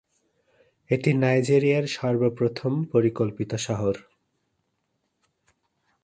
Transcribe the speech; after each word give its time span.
এটি 0.89 1.11
নাইজেরিয়ার 1.13 1.85
সর্বপ্রথম 1.87 2.73
পরিকল্পিত 2.85 3.51
শহর। 3.57 3.95